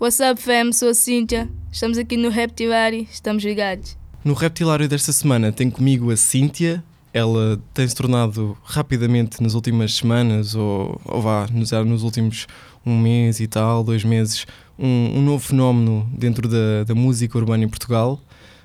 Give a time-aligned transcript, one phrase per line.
[0.00, 0.72] What's up, fam?
[0.72, 1.46] Sou a Cíntia.
[1.70, 3.06] Estamos aqui no Reptilário.
[3.12, 3.98] Estamos ligados.
[4.24, 6.82] No Reptilário desta semana tem comigo a Cíntia.
[7.12, 12.46] Ela tem se tornado rapidamente nas últimas semanas, ou, ou vá, nos, nos últimos
[12.86, 14.46] um mês e tal, dois meses,
[14.78, 18.18] um, um novo fenómeno dentro da, da música urbana em Portugal.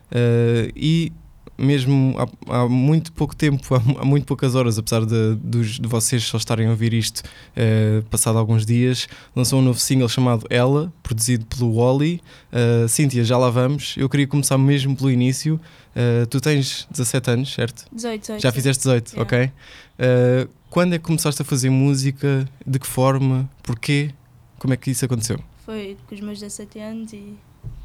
[0.10, 1.12] Uh, e
[1.58, 6.24] mesmo há, há, muito pouco tempo, há, muito poucas horas, apesar de, de, de vocês
[6.24, 10.92] só estarem a ouvir isto uh, passado alguns dias, lançou um novo single chamado Ela,
[11.02, 12.22] produzido pelo Wally.
[12.52, 13.96] Uh, Cíntia, já lá vamos.
[13.98, 15.60] Eu queria começar mesmo pelo início.
[15.96, 17.86] Uh, tu tens 17 anos, certo?
[17.92, 18.42] 18, 18.
[18.42, 19.24] Já fizeste 18, yeah.
[19.24, 19.46] ok.
[19.46, 22.48] Uh, quando é que começaste a fazer música?
[22.66, 23.50] De que forma?
[23.64, 24.12] Porquê?
[24.60, 25.40] Como é que isso aconteceu?
[25.66, 27.34] Foi com os meus 17 anos e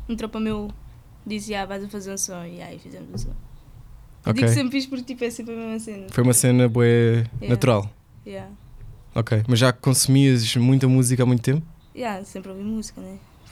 [0.08, 0.70] um tropa meu
[1.26, 3.34] dizia, ah, vais a fazer um som, e aí fizemos um som.
[4.22, 4.34] Okay.
[4.34, 6.06] Digo sempre fiz porque tipo, é sempre a mesma cena.
[6.10, 7.48] Foi uma cena boa yeah.
[7.48, 7.90] natural?
[8.26, 8.50] Yeah.
[9.14, 11.66] Ok, mas já consumias muita música há muito tempo?
[11.96, 13.18] Yeah, sempre ouvi música, né?